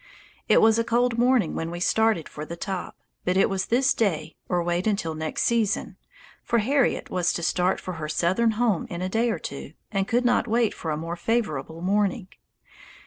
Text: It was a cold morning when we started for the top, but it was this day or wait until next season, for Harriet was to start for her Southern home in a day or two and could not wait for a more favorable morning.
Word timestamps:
It 0.49 0.61
was 0.61 0.79
a 0.79 0.83
cold 0.83 1.19
morning 1.19 1.53
when 1.53 1.69
we 1.69 1.79
started 1.79 2.27
for 2.27 2.43
the 2.43 2.55
top, 2.55 2.95
but 3.23 3.37
it 3.37 3.51
was 3.51 3.67
this 3.67 3.93
day 3.93 4.35
or 4.49 4.63
wait 4.63 4.87
until 4.87 5.13
next 5.13 5.43
season, 5.43 5.95
for 6.43 6.57
Harriet 6.57 7.11
was 7.11 7.31
to 7.33 7.43
start 7.43 7.79
for 7.79 7.93
her 8.01 8.09
Southern 8.09 8.53
home 8.57 8.87
in 8.89 9.03
a 9.03 9.09
day 9.09 9.29
or 9.29 9.37
two 9.37 9.73
and 9.91 10.07
could 10.07 10.25
not 10.25 10.47
wait 10.47 10.73
for 10.73 10.89
a 10.89 10.97
more 10.97 11.15
favorable 11.15 11.81
morning. 11.81 12.29